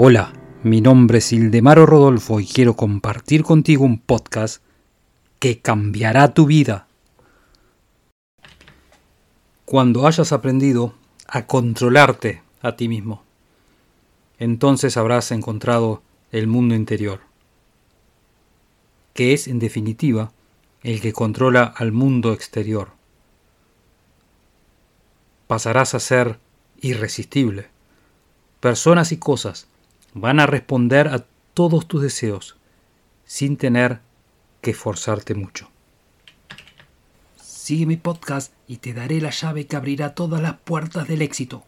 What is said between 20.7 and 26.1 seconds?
el que controla al mundo exterior. Pasarás a